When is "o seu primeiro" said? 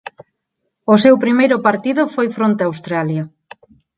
0.93-1.57